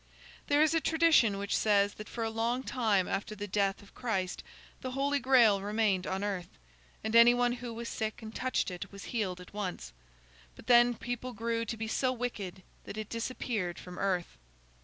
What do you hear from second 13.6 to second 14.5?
from earth.